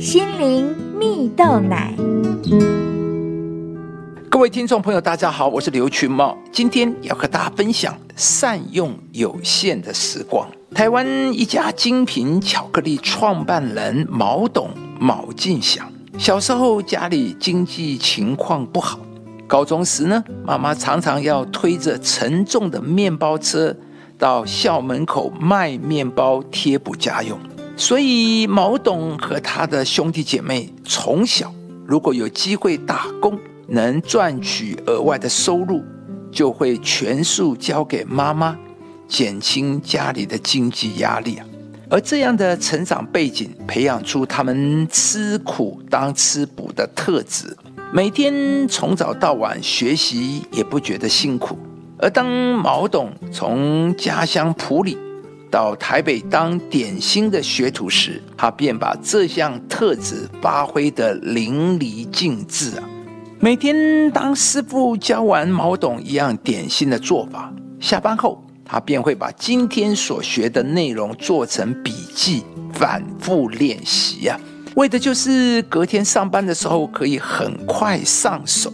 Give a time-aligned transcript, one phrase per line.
[0.00, 1.92] 心灵蜜豆奶。
[4.30, 10.48] 各位听众朋友，大家好，我是刘群茂，今天要和大家分享善用有限的时光。
[10.74, 15.86] 台湾一家精品巧克力创办人毛董毛进祥，
[16.16, 18.98] 小时候家里经济情况不好，
[19.46, 23.76] 高中时呢，妈妈常常要推着沉重的面包车
[24.16, 27.38] 到校门口卖面包贴补家用，
[27.80, 31.50] 所以毛董和他的兄弟姐妹从小
[31.86, 35.82] 如果有机会打工，能赚取额外的收入，
[36.30, 38.54] 就会全数交给妈妈。
[39.08, 41.46] 减轻家里的经济压力啊，
[41.88, 47.56] 而这样的成长背景培养出他们吃苦当吃补的特质，
[47.94, 51.58] 每天从早到晚学习也不觉得辛苦。
[51.98, 54.98] 而当毛董从家乡普里
[55.50, 62.84] 到台北当点心的学徒时，他便把这项特质发挥得淋漓尽致啊！
[63.40, 68.42] 每天当师傅教完毛董一样点心的做法，下班后。
[68.72, 74.38] 他便会把今天所学的内容做成笔记，反复练习呀，
[74.76, 78.72] 为的就是隔天上班的时候可以很快上手，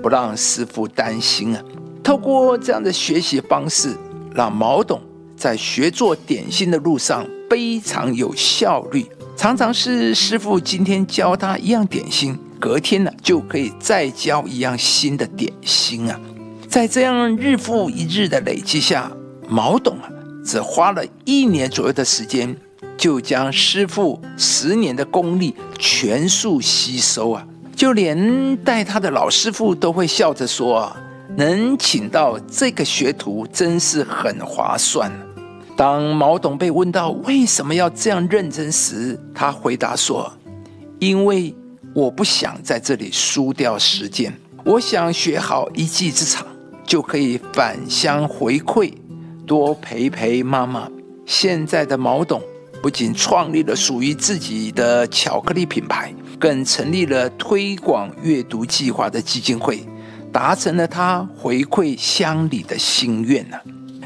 [0.00, 1.62] 不让师傅担心啊。
[2.04, 3.96] 透过这样的学习方式，
[4.32, 5.00] 让毛董
[5.42, 9.04] 在学做点心的路上非常有效率。
[9.36, 16.20] 常常是师傅今天教他一样点心，隔天呢就可以再教一样新的点心啊。
[16.68, 19.10] 在这样日复一日的累积下。
[19.48, 20.08] 毛董啊，
[20.44, 22.56] 只花了一年左右的时间，
[22.96, 27.44] 就将师傅十年的功力全数吸收啊！
[27.74, 30.96] 就连带他的老师傅都会笑着说
[31.36, 35.10] ：“能请到这个学徒，真是很划算。”
[35.76, 40.32] 当毛董被问到为什么要这样认真时，他回答说
[41.00, 41.54] ：“因为
[41.94, 44.32] 我不想在这里输掉时间，
[44.64, 46.46] 我想学好一技之长，
[46.84, 48.92] 就可以返乡回馈。”
[49.46, 50.88] 多陪陪妈妈。
[51.26, 52.40] 现在的毛董
[52.80, 59.80] 不仅创立了属于自己的巧克力品牌，更成立了推广阅读计划的基金会，
[60.32, 63.56] 达成了他回馈乡里的心愿呢。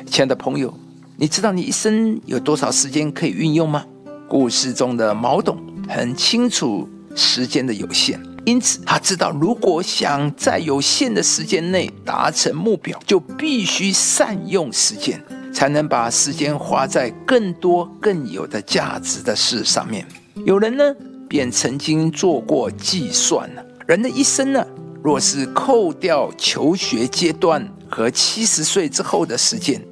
[0.07, 0.73] 亲爱的朋友，
[1.19, 3.85] 你知道你一生有多少时间可以运用吗？
[4.29, 5.57] 故事中的毛董
[5.89, 15.19] 很清楚时间的有限，因此他知道，如果想在有限的时间内达成目标，就必须善用时间。
[15.55, 20.07] 才能把时间花在更多更有的价值的事上面。
[20.45, 20.85] 有人呢，
[21.27, 24.63] 便曾经做过计算了，人的一生呢，
[25.03, 29.83] 若是扣掉求学阶段和七十岁之后的时间，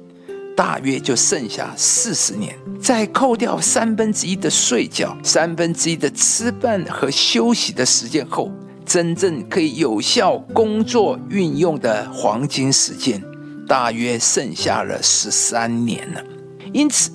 [0.55, 2.57] 大约就剩下四十年。
[2.79, 8.51] 在扣掉三分之一的睡觉、三分之一的吃饭和休息的时间后，
[8.85, 13.21] 真正可以有效工作运用的黄金时间。
[13.67, 16.23] 大约剩下了十三年了，
[16.71, 17.09] 因此，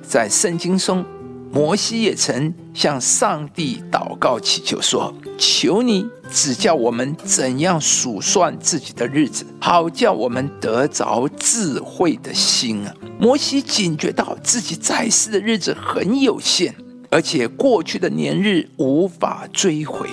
[0.00, 1.04] 在圣经中，
[1.52, 16.74] 摩西也曾向上帝祷告祈求说：“求你指教我们怎样数算自己的日子，好叫我们得着智慧的心啊！”摩西警觉到自己在世的日子很有限，
[17.10, 20.08] 而且过去的年日无法追回，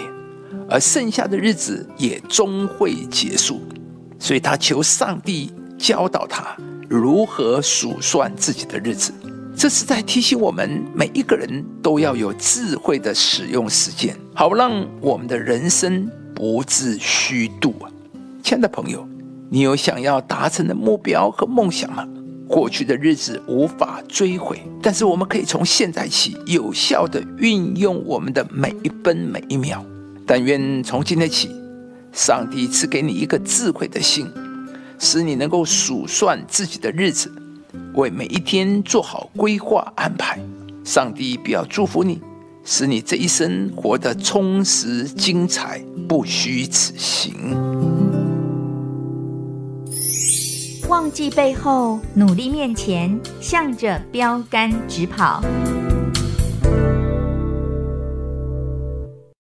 [0.70, 3.62] 而剩下的日子也终会结束，
[4.20, 5.52] 所以他求上帝。
[5.80, 6.58] 教导他
[6.90, 9.14] 如何数算自己的日子，
[9.60, 17.92] 这是在提醒我们每一个人都要有智慧的使用时间，好让我们的人生不致虚度啊！
[18.42, 19.06] 亲爱的朋友，
[19.50, 22.08] 你有想要达成的目标和梦想吗？
[22.48, 29.86] 过去的日子无法追回，但是我们可以从现在起有效地运用我们的每一分每一秒。
[30.26, 31.54] 但愿从今天起，
[32.14, 34.26] 上帝赐给你一个智慧的心。
[34.98, 37.30] 使你能够数算自己的日子，
[38.00, 40.40] 为每一天做好规划安排。
[40.86, 42.22] 上帝必要祝福你，
[42.64, 47.36] 使你这一生活得充实精彩，不虚此行。
[50.88, 55.44] 忘记背后，努力面前，向着标杆直跑。